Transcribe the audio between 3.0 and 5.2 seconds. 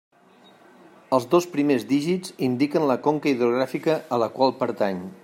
conca hidrogràfica a la qual pertany.